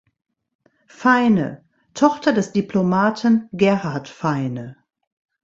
Feine, 0.87 1.63
Tochter 1.93 2.33
des 2.33 2.51
Diplomaten 2.53 3.47
Gerhart 3.53 4.07
Feine. 4.09 4.77